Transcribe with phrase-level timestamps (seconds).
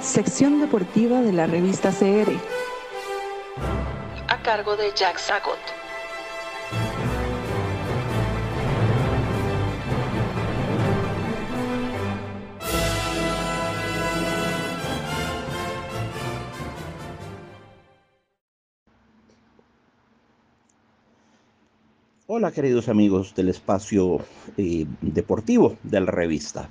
[0.00, 2.32] Sección deportiva de la revista CR.
[4.28, 5.58] A cargo de Jack Sagot.
[22.30, 24.20] Hola queridos amigos del espacio
[24.56, 26.68] eh, deportivo de la revista.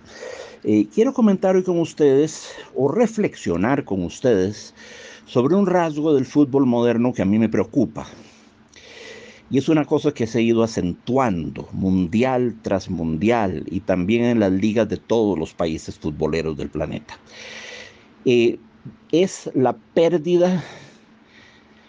[0.63, 4.73] Eh, quiero comentar hoy con ustedes o reflexionar con ustedes
[5.25, 8.07] sobre un rasgo del fútbol moderno que a mí me preocupa.
[9.49, 14.39] Y es una cosa que se ha ido acentuando mundial tras mundial y también en
[14.39, 17.17] las ligas de todos los países futboleros del planeta.
[18.25, 18.59] Eh,
[19.11, 20.63] es la pérdida,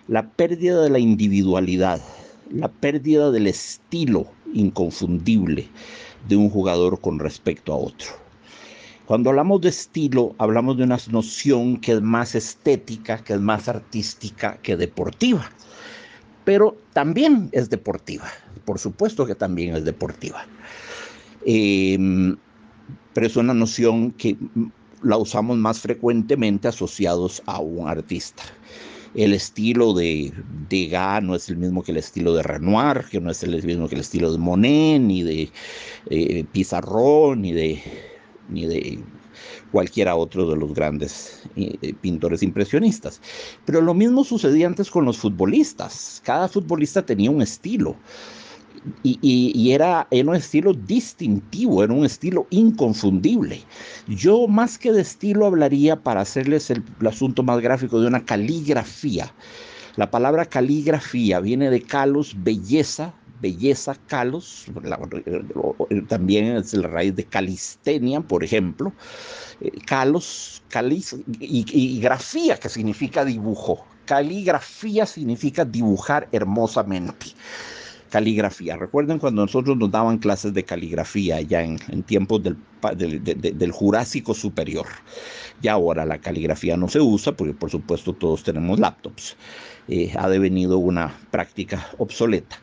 [0.06, 2.00] la pérdida de la individualidad
[2.50, 5.68] la pérdida del estilo inconfundible
[6.28, 8.27] de un jugador con respecto a otro.
[9.08, 13.66] Cuando hablamos de estilo, hablamos de una noción que es más estética, que es más
[13.66, 15.50] artística que deportiva.
[16.44, 18.26] Pero también es deportiva,
[18.66, 20.44] por supuesto que también es deportiva.
[21.46, 22.36] Em,
[23.14, 24.36] pero es una noción que
[25.02, 28.42] la usamos más frecuentemente asociados a un artista
[29.14, 30.34] el estilo de
[30.68, 33.88] Degas no es el mismo que el estilo de Renoir, que no es el mismo
[33.88, 35.50] que el estilo de Monet, ni de
[36.10, 37.80] eh, Pizarro, ni de,
[38.48, 38.98] ni de
[39.70, 43.20] cualquiera otro de los grandes eh, pintores impresionistas.
[43.64, 46.20] Pero lo mismo sucedía antes con los futbolistas.
[46.24, 47.96] Cada futbolista tenía un estilo.
[49.02, 53.60] Y, era, un estilo distintivo, era un estilo inconfundible.
[54.06, 59.32] Yo más que de estilo hablaría, para hacerles el, asunto más gráfico, de una caligrafía.
[59.96, 64.66] La palabra caligrafía viene de calos, belleza, belleza calos,
[66.08, 68.92] también es la raíz de calistenia, por ejemplo,
[69.86, 73.84] calos, eh, calis, y, y, grafía, que significa dibujo.
[74.04, 77.26] Caligrafía significa dibujar hermosamente
[78.08, 78.76] caligrafía.
[78.76, 84.86] Recuerden cuando nosotros nos daban clases de caligrafía ya en, tiempos del, Jurásico Superior.
[85.60, 89.36] Ya ahora la caligrafía no se usa porque por supuesto todos tenemos laptops.
[89.88, 92.58] Eh, ha devenido una práctica obsoleta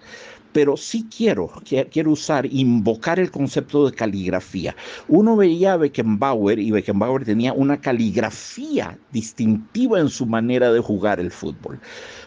[0.56, 1.52] pero sí quiero,
[1.92, 4.74] quiero usar, invocar el concepto de caligrafía.
[5.10, 11.20] Uno veía a Beckenbauer y Beckenbauer tenía una caligrafía distintiva en su manera de jugar
[11.20, 11.78] el fútbol.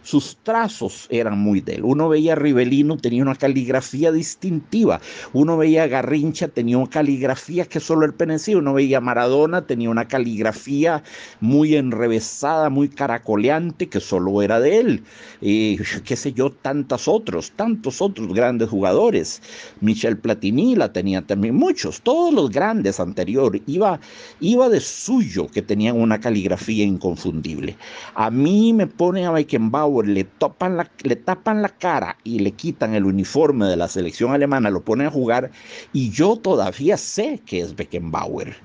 [0.03, 1.85] Sus trazos eran muy de él.
[1.85, 5.01] Uno veía a Rivelino, tenía una caligrafía distintiva.
[5.33, 8.59] Uno veía a Garrincha, tenía una caligrafía que solo él penecía.
[8.59, 11.03] Uno veía a Maradona, tenía una caligrafía
[11.41, 15.05] muy enrevesada, muy caracoleante, que solo era de él.
[15.41, 19.41] Y qué sé yo, tantos otros, tantos otros grandes jugadores.
[19.81, 23.63] Michel Platini la tenía también muchos, todos los grandes anteriores.
[23.67, 24.01] Iba,
[24.41, 27.77] iba de suyo que tenían una caligrafía inconfundible.
[28.15, 32.95] A mí me pone a Beckenbauer, le, topan le tapan la cara y le quitan
[32.95, 35.51] el uniforme de la selección alemana, lo ponen a jugar
[35.93, 38.57] y yo todavía sé que es Beckenbauer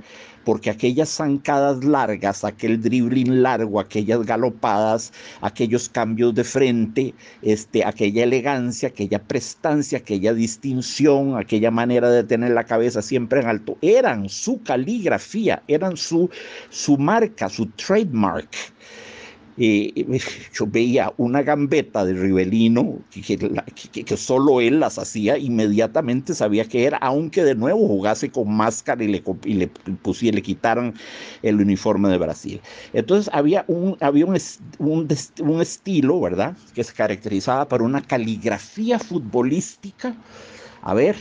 [0.44, 5.12] porque aquellas zancadas largas, aquel dribbling largo, aquellas galopadas,
[5.42, 12.52] aquellos cambios de frente, este, aquella elegancia, aquella prestancia, aquella distinción, aquella manera de tener
[12.52, 16.30] la cabeza siempre en alto, eran su caligrafía, eran su,
[16.70, 18.50] su marca, su trademark.
[20.54, 26.98] Yo veía una gambeta de Rivelino que, solo él las hacía, inmediatamente sabía que era,
[26.98, 29.72] aunque de nuevo jugase con máscara y le, y le,
[30.32, 30.94] le quitaran
[31.44, 32.62] el uniforme de Brasil.
[32.94, 34.38] Entonces había un, había un,
[34.80, 35.08] un,
[35.40, 40.16] un estilo, ¿verdad?, que se caracterizaba por una caligrafía futbolística.
[40.82, 41.16] A ver,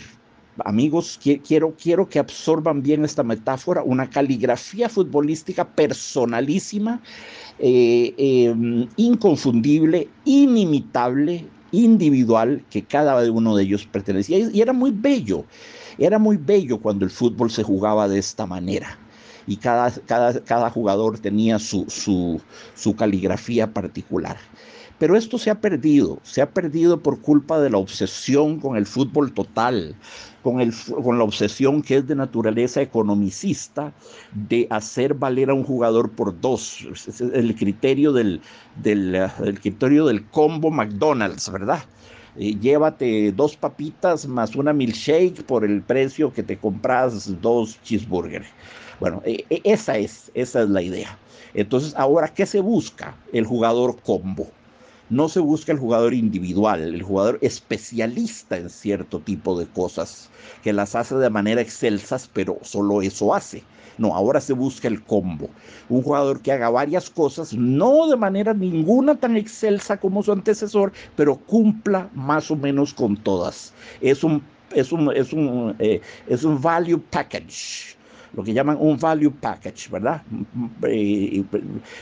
[0.64, 7.00] amigos, quiero, quiero que absorban bien esta metáfora, una caligrafía futbolística personalísima,
[7.58, 14.38] eh, em, inconfundible, inimitable, individual, que cada uno de ellos pertenecía.
[14.52, 15.44] Y era muy bello,
[15.98, 18.98] era muy bello cuando el fútbol se jugaba de esta manera.
[19.46, 22.40] Y cada, cada, cada jugador tenía su, su,
[22.74, 24.36] su caligrafía particular.
[25.02, 28.86] Pero esto se ha perdido, se ha perdido por culpa de la obsesión con el
[28.86, 29.96] fútbol total,
[30.44, 30.72] con, el,
[31.02, 33.92] con la obsesión que es de naturaleza economicista
[34.32, 36.86] de hacer valer a un jugador por dos.
[37.18, 38.40] el criterio del,
[38.76, 41.82] del, el criterio del combo McDonald's, ¿verdad?
[42.36, 48.46] Eh, llévate dos papitas más una milkshake por el precio que te compras dos cheeseburgers.
[49.00, 51.18] Bueno, e, e, esa es, esa es la idea.
[51.54, 53.16] Entonces, ahora, ¿qué se busca?
[53.32, 54.46] El jugador combo
[55.12, 60.30] no se busca el jugador individual, el jugador especialista en cierto tipo de cosas,
[60.62, 63.62] que las hace de manera excelsas, pero solo eso hace.
[63.98, 65.50] No, ahora se busca el combo.
[65.90, 70.92] Un jugador que haga varias cosas, no de manera ninguna tan excelsa como su antecesor,
[71.14, 73.74] pero cumpla más o menos con todas.
[74.00, 74.42] Es un,
[74.74, 77.98] es un, es un, eh, es un value package
[78.34, 80.22] lo que llaman un value package, ¿verdad?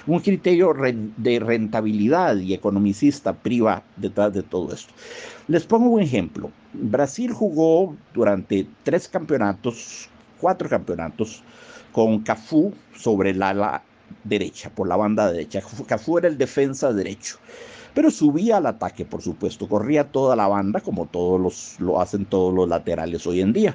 [0.06, 0.74] Un criterio
[1.16, 4.92] de rentabilidad y economicista priva detrás de todo esto.
[5.48, 6.50] Les pongo un ejemplo.
[6.72, 10.08] Brasil jugó durante tres campeonatos,
[10.40, 11.42] cuatro campeonatos,
[11.92, 13.82] con Cafú sobre la ala
[14.22, 15.60] derecha, por la banda derecha.
[15.86, 17.38] Cafú era el defensa derecho
[17.94, 22.24] pero subía al ataque, por supuesto, corría toda la banda como todos los, lo hacen
[22.24, 23.74] todos los laterales hoy en día.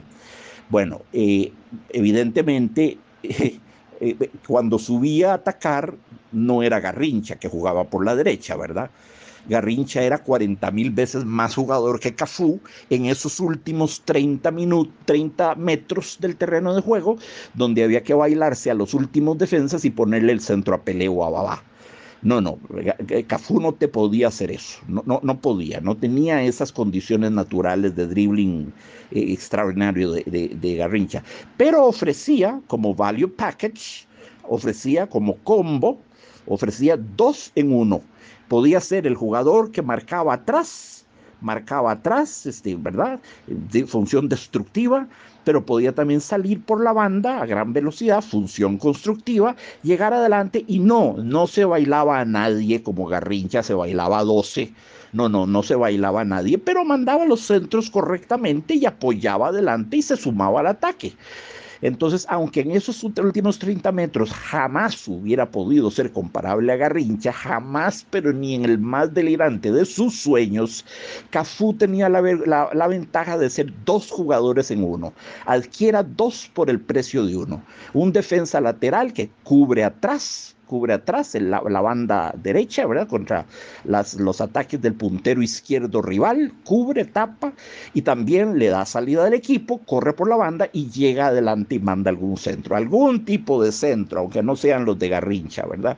[0.70, 1.52] Bueno, eh,
[1.90, 3.60] evidentemente, eh,
[4.48, 5.96] cuando subía a atacar,
[6.32, 8.90] no era Garrincha que jugaba por la derecha, ¿verdad?
[9.48, 12.60] Garrincha era 40 mil veces más jugador que Cafú
[12.90, 17.18] en esos últimos 30, minutos, 30 metros del terreno de juego,
[17.54, 21.30] donde había que bailarse a los últimos defensas y ponerle el centro a Peleo a
[21.30, 21.64] Babá.
[22.22, 22.58] No, no,
[23.28, 27.96] Cafú no te podía hacer eso, no, no, no podía, no tenía esas condiciones naturales
[27.96, 28.74] de dribbling
[29.12, 31.24] eh, extraordinario de, de Garrincha,
[31.56, 34.08] pero ofrecía como value package,
[34.44, 36.00] ofrecía como combo,
[36.48, 38.02] ofrecía dos en uno.
[38.48, 41.05] Podía ser el jugador que marcaba atrás,
[41.42, 43.20] marcaba atrás, este, ¿verdad?
[43.48, 45.08] De función destructiva,
[45.44, 50.80] pero podía también salir por la banda a gran velocidad, función constructiva, llegar adelante y
[50.80, 54.74] no, no se bailaba a nadie como Garrincha, se bailaba a 12.
[55.14, 59.98] No, no, no se bailaba a nadie, pero mandaba los centros correctamente y apoyaba adelante
[59.98, 61.14] y se sumaba al ataque.
[61.82, 68.06] Entonces, aunque en esos últimos 30 metros jamás hubiera podido ser comparable a Garrincha, jamás,
[68.10, 70.86] pero ni en el más delirante de sus sueños,
[71.30, 72.22] Cafú tenía la,
[72.74, 75.14] la ventaja de ser dos jugadores en uno.
[75.46, 77.64] Adquiera dos por el precio de uno.
[77.94, 83.08] Un defensa lateral que cubre atrás cubre atrás, la, banda derecha, ¿verdad?
[83.08, 83.46] Contra
[83.84, 87.54] los ataques del puntero izquierdo rival, cubre, tapa
[87.94, 91.80] y también le da salida del equipo, corre por la banda y llega adelante y
[91.80, 95.98] manda algún centro, algún tipo de centro, aunque no sean los de Garrincha, ¿verdad?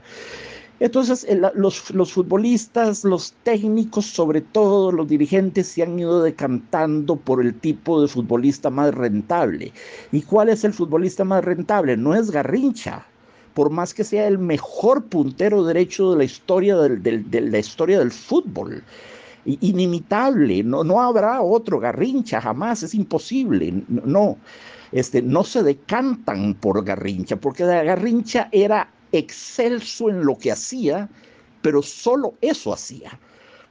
[0.80, 1.26] Entonces,
[1.56, 8.00] los, futbolistas, los técnicos, sobre todo los dirigentes, se han ido decantando por el tipo
[8.00, 9.74] de futbolista más rentable.
[10.12, 11.98] ¿Y cuál es el futbolista más rentable?
[11.98, 13.08] No es Garrincha,
[13.58, 17.98] por más que sea el mejor puntero derecho de la historia del, de la historia
[17.98, 18.84] del fútbol.
[19.46, 24.38] Inimitable, no, no habrá otro Garrincha jamás, es imposible, no,
[24.92, 31.10] este, no se decantan por Garrincha, porque Garrincha era excelso en lo que hacía,
[31.64, 33.20] pero solo eso hacía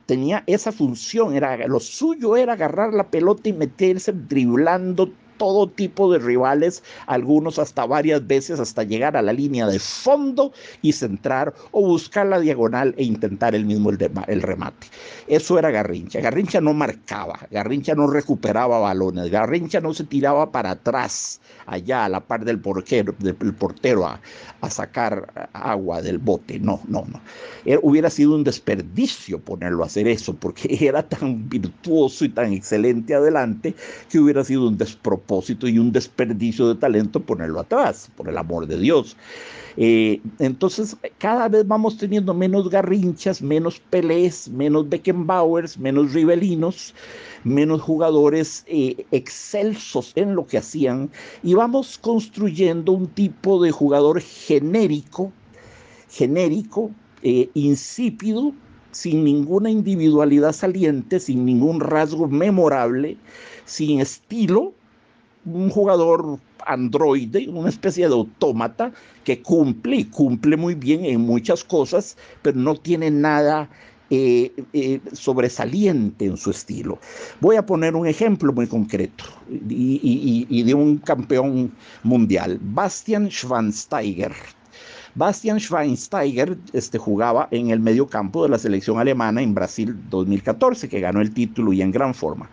[0.06, 6.12] tenía esa función, era, lo suyo era agarrar la pelota y meterse driblando todo tipo
[6.12, 10.52] de rivales, algunos hasta varias veces hasta llegar a la línea de fondo
[10.82, 14.86] y centrar o buscar la diagonal e intentar el mismo el, remate.
[15.26, 16.20] Eso era Garrincha.
[16.20, 22.08] Garrincha no marcaba, Garrincha no recuperaba balones, Garrincha no se tiraba para atrás, allá a
[22.08, 24.20] la par del portero, del portero a,
[24.60, 26.58] a sacar agua del bote.
[26.58, 27.20] No, no, no.
[27.64, 32.52] Eh, hubiera sido un desperdicio ponerlo a hacer eso, porque era tan virtuoso y tan
[32.52, 33.74] excelente adelante
[34.08, 35.25] que hubiera sido un despropósito
[35.62, 39.16] y un desperdicio de talento ponerlo atrás, por el amor de Dios.
[39.76, 46.94] Eh, entonces, cada vez vamos teniendo menos garrinchas, menos pelés, menos Beckenbauers, menos ribelinos,
[47.44, 51.10] menos jugadores eh, excelsos en lo que hacían
[51.42, 55.32] y vamos construyendo un tipo de jugador genérico,
[56.08, 56.90] genérico,
[57.22, 58.52] eh, insípido,
[58.92, 63.18] sin ninguna individualidad saliente, sin ningún rasgo memorable,
[63.66, 64.72] sin estilo,
[65.46, 68.92] un jugador androide, una especie de autómata
[69.24, 73.68] que cumple y cumple muy bien en muchas cosas, pero no tiene nada
[74.10, 76.98] eh, eh, sobresaliente en su estilo.
[77.40, 79.24] Voy a poner un ejemplo muy concreto
[79.68, 81.72] y, de un campeón
[82.02, 84.32] mundial, Bastian Schweinsteiger.
[85.16, 90.88] Bastian Schweinsteiger este, jugaba en el medio campo de la selección alemana en Brasil 2014,
[90.88, 92.50] que ganó el título y en gran forma.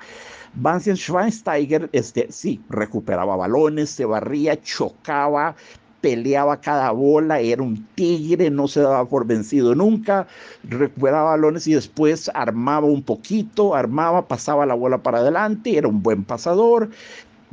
[0.55, 5.55] Bastian Schweinsteiger, este, sí, recuperaba balones, se barría, chocaba,
[6.00, 10.27] peleaba cada bola, era un tigre, no se daba por vencido nunca,
[10.63, 16.03] recuperaba balones y después armaba un poquito, armaba, pasaba la bola para adelante, era un
[16.03, 16.89] buen pasador,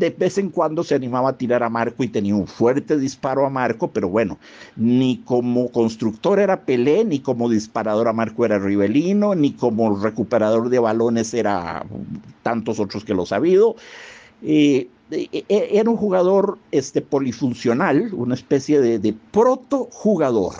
[0.00, 3.45] de vez en cuando se animaba a tirar a Marco y tenía un fuerte disparo
[3.45, 4.38] a Marco, pero bueno,
[4.75, 10.71] ni como constructor era Pelé, ni como disparador a Marco era Rivelino, ni como recuperador
[10.71, 11.85] de balones era
[12.42, 13.76] tantos otros que lo ha habido.
[14.42, 20.54] Eh, e, e, era un jugador este, polifuncional, una especie de, de proto jugador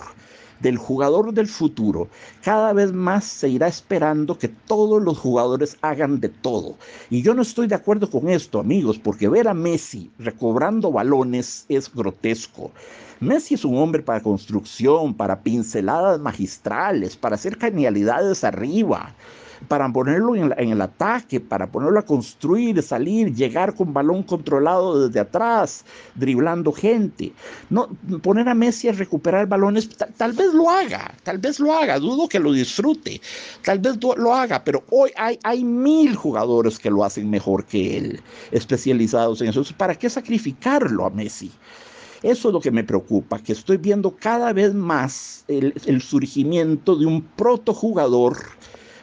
[0.61, 2.09] del jugador del futuro,
[2.43, 6.77] cada vez más se irá esperando que todos los jugadores hagan de todo.
[7.11, 11.65] Y yo no estoy de acuerdo con esto, amigos, porque ver a Messi recobrando balones
[11.69, 12.71] es grotesco.
[13.21, 19.15] Messi es un hombre para construcción, para pinceladas magistrales, para hacer genialidades arriba
[19.69, 25.21] para ponerlo en, el ataque, para ponerlo a construir, salir, llegar con balón controlado desde
[25.21, 27.33] atrás, driblando gente.
[27.69, 27.89] No,
[28.23, 32.29] poner a Messi a recuperar balones, tal, vez lo haga, tal vez lo haga, dudo
[32.29, 33.21] que lo disfrute,
[33.65, 37.99] tal vez lo haga, pero hoy hay, hay mil jugadores que lo hacen mejor que
[37.99, 39.65] él, especializados en eso.
[39.77, 41.51] ¿Para qué sacrificarlo a Messi?
[42.23, 46.95] Eso es lo que me preocupa, que estoy viendo cada vez más el, el surgimiento
[46.95, 48.37] de un protojugador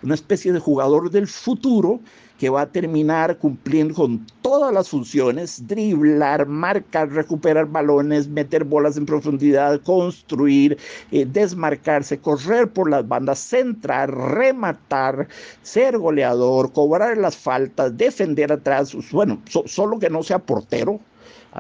[0.03, 1.99] una especie de jugador del futuro
[2.37, 8.95] que va a terminar cumpliendo con todas las funciones, driblar, marcar, recuperar balones, meter bolas
[8.97, 10.77] en profundidad, construir,
[11.11, 15.27] eh, desmarcarse, correr por las bandas, centrar, rematar,
[15.63, 20.99] ser goleador, cobrar las faltas, defender atrás, bueno, solo que no sea portero,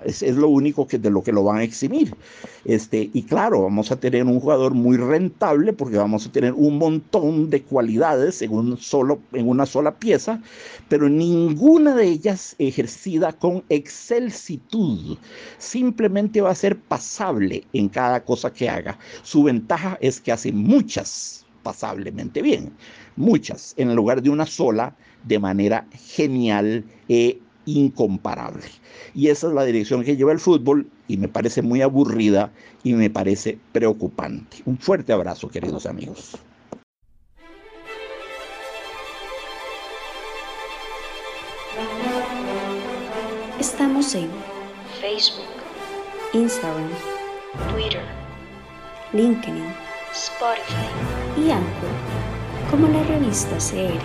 [0.05, 2.15] es, lo único que de lo que lo van a exhibir.
[2.65, 6.77] Este, y claro, vamos a tener un jugador muy rentable porque vamos a tener un
[6.77, 10.41] montón de cualidades en, un solo, en una sola pieza,
[10.89, 15.17] pero ninguna de ellas ejercida con excelsitud.
[15.57, 18.97] Simplemente va a ser pasable en cada cosa que haga.
[19.23, 22.71] Su ventaja es que hace muchas pasablemente bien,
[23.17, 28.63] muchas, en lugar de una sola de manera genial e incomparable.
[29.13, 32.51] Y esa es la dirección que lleva el fútbol y me parece muy aburrida
[32.83, 34.57] y me parece preocupante.
[34.65, 36.37] Un fuerte abrazo, queridos amigos.
[43.59, 44.29] Estamos en
[45.01, 45.45] Facebook,
[46.33, 46.89] Instagram,
[47.73, 48.01] Twitter,
[49.13, 49.63] LinkedIn,
[50.13, 50.87] Spotify
[51.37, 52.37] y Anchor
[52.69, 53.99] como la revista CR.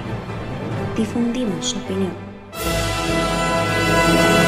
[0.96, 2.12] Difundimos opinión.
[3.84, 4.41] Thank you.